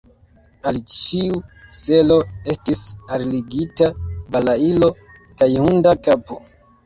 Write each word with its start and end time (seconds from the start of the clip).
Al 0.69 0.77
ĉiu 0.93 1.41
selo 1.79 2.15
estis 2.53 2.81
alligita 3.17 3.91
balailo 4.37 4.91
kaj 5.43 5.51
hunda 5.65 5.95
kapo. 6.09 6.39